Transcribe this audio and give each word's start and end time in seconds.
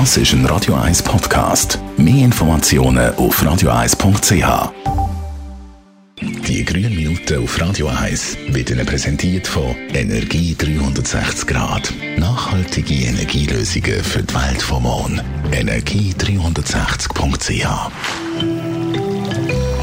Das 0.00 0.16
ist 0.16 0.32
ein 0.32 0.44
Radio 0.46 0.74
1 0.74 1.04
Podcast. 1.04 1.78
Mehr 1.96 2.24
Informationen 2.24 3.14
auf 3.14 3.40
radio1.ch. 3.40 4.72
Die 6.20 6.64
grünen 6.64 6.96
Minuten 6.96 7.44
auf 7.44 7.60
Radio 7.60 7.86
1 7.86 8.38
werden 8.48 8.76
Ihnen 8.76 8.86
präsentiert 8.86 9.46
von 9.46 9.76
Energie 9.92 10.56
360 10.58 11.46
Grad. 11.46 11.94
Nachhaltige 12.16 13.06
Energielösungen 13.06 14.02
für 14.02 14.24
die 14.24 14.34
Welt 14.34 14.62
vom 14.62 14.82
Morgen. 14.82 15.20
Energie360.ch. 15.52 17.68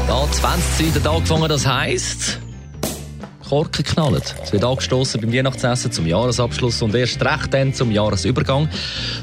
Da 0.06 0.30
20 0.30 0.92
der 0.92 1.02
Tag 1.02 1.14
angefangen, 1.14 1.48
das 1.48 1.66
heisst. 1.66 2.38
Korken 3.52 3.84
knallen. 3.84 4.22
Es 4.42 4.50
wird 4.50 4.64
angestoßen 4.64 5.20
beim 5.20 5.30
Weihnachtsessen 5.30 5.92
zum 5.92 6.06
Jahresabschluss 6.06 6.80
und 6.80 6.94
erst 6.94 7.22
recht 7.22 7.52
dann 7.52 7.74
zum 7.74 7.90
Jahresübergang. 7.90 8.66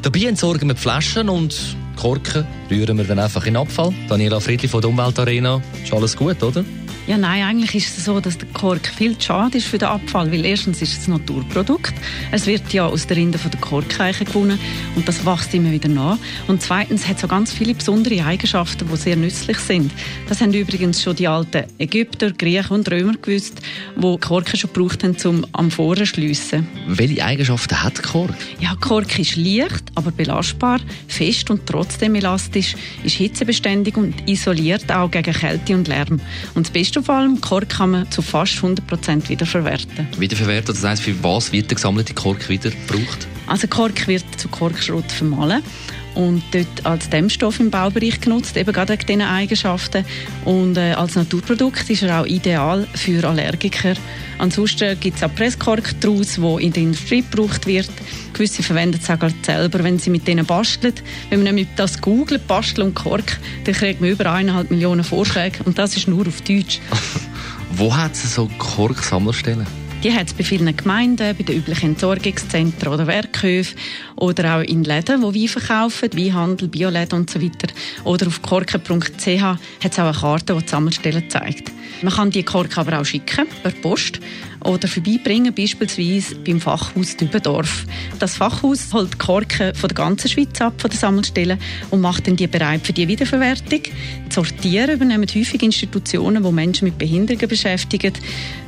Dabei 0.03 0.25
entsorgen 0.25 0.67
wir 0.67 0.75
die 0.75 0.79
Flaschen 0.79 1.29
und 1.29 1.75
Korken 1.95 2.45
rühren 2.69 2.97
wir 2.97 3.05
dann 3.05 3.19
einfach 3.19 3.45
in 3.45 3.55
Abfall. 3.55 3.93
Daniela 4.07 4.39
Friedli 4.39 4.67
von 4.67 4.81
der 4.81 4.89
Umweltarena. 4.89 5.61
Ist 5.83 5.93
alles 5.93 6.15
gut, 6.15 6.41
oder? 6.43 6.63
Ja, 7.09 7.17
nein, 7.17 7.41
eigentlich 7.41 7.73
ist 7.73 7.97
es 7.97 8.05
so, 8.05 8.19
dass 8.19 8.37
der 8.37 8.47
Kork 8.49 8.85
viel 8.85 9.17
zu 9.17 9.25
schade 9.25 9.57
ist 9.57 9.65
für 9.65 9.79
den 9.79 9.87
Abfall, 9.87 10.31
weil 10.31 10.45
erstens 10.45 10.79
ist 10.79 10.95
es 10.95 11.07
ein 11.07 11.13
Naturprodukt. 11.13 11.95
Es 12.31 12.45
wird 12.45 12.71
ja 12.71 12.85
aus 12.85 13.07
der 13.07 13.17
Rinde 13.17 13.39
von 13.39 13.49
der 13.49 13.59
Korkeiche 13.59 14.25
gewonnen 14.25 14.59
und 14.95 15.07
das 15.07 15.25
wächst 15.25 15.51
immer 15.55 15.71
wieder 15.71 15.89
nach. 15.89 16.19
Und 16.47 16.61
zweitens 16.61 17.07
hat 17.07 17.17
es 17.17 17.23
auch 17.23 17.29
ganz 17.29 17.51
viele 17.51 17.73
besondere 17.73 18.23
Eigenschaften, 18.23 18.87
die 18.91 18.95
sehr 18.95 19.15
nützlich 19.15 19.57
sind. 19.57 19.91
Das 20.27 20.39
haben 20.39 20.53
übrigens 20.53 21.01
schon 21.01 21.15
die 21.15 21.27
alten 21.27 21.63
Ägypter, 21.79 22.29
Griechen 22.29 22.75
und 22.75 22.91
Römer 22.91 23.13
gewusst, 23.19 23.59
die 23.95 24.17
Korken 24.19 24.59
schon 24.59 24.71
gebraucht 24.71 25.03
haben, 25.03 25.17
um 25.25 25.47
Amphoren 25.53 26.05
zu 26.05 26.13
schliessen. 26.13 26.67
Welche 26.85 27.25
Eigenschaften 27.25 27.81
hat 27.81 28.03
Kork? 28.03 28.35
Ja, 28.59 28.75
Kork 28.79 29.17
ist 29.17 29.35
leicht, 29.35 29.85
aber 29.95 30.11
belastbar, 30.11 30.79
fest 31.07 31.49
und 31.49 31.65
trotzdem 31.65 32.13
elastisch, 32.13 32.58
ist 32.59 33.15
hitzebeständig 33.15 33.97
und 33.97 34.27
isoliert 34.27 34.91
auch 34.91 35.09
gegen 35.09 35.33
Kälte 35.33 35.73
und 35.75 35.87
Lärm. 35.87 36.19
Und 36.55 36.67
das 36.67 36.71
Beste 36.71 36.99
auf 36.99 37.09
allem, 37.09 37.39
Kork 37.41 37.69
kann 37.69 37.91
man 37.91 38.11
zu 38.11 38.21
fast 38.21 38.53
100% 38.55 39.29
wiederverwerten. 39.29 40.07
Wiederverwertet, 40.17 40.75
das 40.75 40.83
heisst, 40.83 41.03
für 41.03 41.23
was 41.23 41.51
wird 41.51 41.69
der 41.69 41.75
gesammelte 41.75 42.13
Kork 42.13 42.49
wieder 42.49 42.69
gebraucht? 42.69 43.27
Also 43.47 43.67
Kork 43.67 44.07
wird 44.07 44.23
zu 44.37 44.47
Korkschrott 44.47 45.11
vermahlen 45.11 45.63
und 46.19 46.43
dort 46.51 46.85
als 46.85 47.09
Dämmstoff 47.09 47.61
im 47.61 47.71
Baubereich 47.71 48.19
genutzt, 48.19 48.57
eben 48.57 48.73
gerade 48.73 48.91
wegen 48.91 49.05
diesen 49.07 49.21
Eigenschaften. 49.21 50.03
Und 50.43 50.77
äh, 50.77 50.91
als 50.91 51.15
Naturprodukt 51.15 51.89
ist 51.89 52.03
er 52.03 52.19
auch 52.19 52.25
ideal 52.25 52.85
für 52.93 53.25
Allergiker. 53.25 53.93
Ansonsten 54.37 54.99
gibt 54.99 55.15
es 55.15 55.23
auch 55.23 55.33
Presskork 55.33 55.95
daraus, 56.01 56.35
der 56.35 56.59
in 56.59 56.73
der 56.73 56.83
Industrie 56.83 57.21
gebraucht 57.21 57.65
wird. 57.67 57.89
Gewisse 58.33 58.63
verwenden 58.63 58.99
es 59.01 59.09
auch 59.09 59.29
selber, 59.43 59.81
wenn 59.81 59.97
sie 59.97 60.09
mit 60.09 60.27
denen 60.27 60.45
basteln. 60.45 60.95
Wenn 61.29 61.39
man 61.39 61.45
nämlich 61.45 61.67
das 61.77 62.01
googelt, 62.01 62.45
Bastel 62.47 62.83
und 62.83 62.95
Kork, 62.95 63.39
dann 63.63 63.73
kriegt 63.73 64.01
man 64.01 64.09
über 64.09 64.29
eineinhalb 64.29 64.69
Millionen 64.71 65.05
Vorschläge 65.05 65.63
und 65.63 65.77
das 65.77 65.95
ist 65.95 66.09
nur 66.09 66.27
auf 66.27 66.41
Deutsch. 66.41 66.81
Wo 67.71 67.95
hat 67.95 68.13
es 68.15 68.35
so 68.35 68.49
Korksammelstellen? 68.57 69.88
Die 70.01 70.13
hat 70.13 70.27
es 70.27 70.33
bei 70.33 70.45
vielen 70.45 70.77
Gemeinden, 70.77 71.35
bei 71.35 71.43
den 71.43 71.57
üblichen 71.57 71.89
Entsorgungszentren 71.89 72.93
oder 72.93 73.05
Werkhöfen 73.05 73.77
oder 74.15 74.55
auch 74.55 74.61
in 74.61 74.85
Läden, 74.85 75.19
die 75.19 75.41
Wein 75.41 75.47
verkaufen, 75.49 76.09
Weinhandel, 76.13 76.69
Bioläden 76.69 77.19
und 77.19 77.29
so 77.29 77.41
weiter. 77.41 77.67
Oder 78.05 78.27
auf 78.27 78.41
korken.ch 78.41 79.41
hat 79.43 79.59
es 79.83 79.99
auch 79.99 80.03
eine 80.03 80.13
Karte, 80.13 80.55
die 80.55 80.61
die 80.61 80.69
Sammelstellen 80.69 81.29
zeigt. 81.29 81.73
Man 82.01 82.13
kann 82.13 82.31
die 82.31 82.43
Korken 82.43 82.79
aber 82.79 82.99
auch 82.99 83.05
schicken, 83.05 83.47
per 83.61 83.71
Post 83.71 84.19
oder 84.63 84.87
vorbeibringen, 84.87 85.53
beispielsweise 85.53 86.35
beim 86.35 86.59
Fachhaus 86.59 87.15
Dübendorf. 87.17 87.85
Das 88.19 88.35
Fachhaus 88.37 88.93
holt 88.93 89.17
Korken 89.19 89.73
von 89.75 89.87
der 89.87 89.95
ganzen 89.95 90.29
Schweiz 90.29 90.59
ab, 90.61 90.73
von 90.79 90.89
den 90.89 90.97
Sammelstellen, 90.97 91.59
und 91.91 92.01
macht 92.01 92.27
dann 92.27 92.35
die 92.35 92.47
bereit 92.47 92.85
für 92.85 92.93
die 92.93 93.07
Wiederverwertung. 93.07 93.81
Sortieren 94.29 94.91
übernehmen 94.91 95.27
häufig 95.27 95.61
Institutionen, 95.61 96.43
die 96.43 96.51
Menschen 96.51 96.85
mit 96.85 96.97
Behinderungen 96.97 97.47
beschäftigen. 97.47 98.13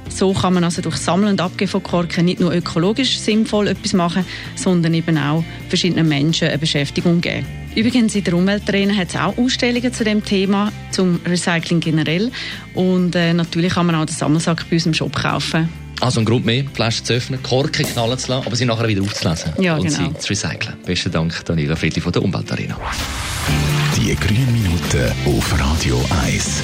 So 0.10 0.34
kann 0.34 0.54
man 0.54 0.64
also 0.64 0.82
durch 0.82 0.98
Sammeln 0.98 1.32
und 1.32 1.42
Abgeben 1.42 1.72
von 1.72 1.84
Korken 1.84 2.26
nicht 2.26 2.40
nur 2.40 2.54
ökologisch 2.54 3.18
sinnvoll 3.20 3.68
etwas 3.68 3.94
machen, 3.94 4.26
sondern 4.56 4.94
eben 4.94 5.18
auch 5.18 5.44
verschiedenen 5.70 6.08
Menschen 6.08 6.50
eine 6.50 6.58
Beschäftigung 6.58 7.22
geben. 7.22 7.61
Übrigens, 7.76 8.16
in 8.16 8.24
der 8.24 8.34
Umweltarena 8.34 8.94
hat 8.96 9.10
es 9.10 9.16
auch 9.16 9.38
Ausstellungen 9.38 9.94
zu 9.94 10.04
dem 10.04 10.24
Thema, 10.24 10.72
zum 10.92 11.20
Recycling 11.26 11.80
generell. 11.80 12.32
Und 12.74 13.16
äh, 13.16 13.34
natürlich 13.34 13.74
kann 13.74 13.86
man 13.86 13.96
auch 13.96 14.06
den 14.06 14.16
Sammelsack 14.16 14.70
bei 14.70 14.76
uns 14.76 14.86
im 14.86 14.94
Shop 14.94 15.16
kaufen. 15.16 15.70
Also 16.02 16.20
ein 16.20 16.26
Grund 16.26 16.46
mehr, 16.46 16.64
die 16.64 16.70
Flasche 16.74 17.04
zu 17.04 17.14
öffnen, 17.14 17.42
Korken 17.44 17.86
knallen 17.86 18.18
zu 18.18 18.32
lassen, 18.32 18.46
aber 18.48 18.56
sie 18.56 18.66
nachher 18.66 18.88
wieder 18.88 19.04
aufzulesen 19.04 19.54
Ja, 19.60 19.76
und 19.76 19.84
genau. 19.88 20.10
sie 20.10 20.18
zu 20.18 20.30
recyceln. 20.30 20.76
Besten 20.84 21.12
Dank, 21.12 21.46
Daniela 21.46 21.76
Friedli 21.76 22.02
von 22.02 22.12
der 22.12 22.24
Umweltarena. 22.24 22.76
Die 23.96 24.16
grünen 24.16 24.52
Minuten 24.52 25.12
auf 25.26 25.60
Radio 25.60 26.04
1. 26.24 26.64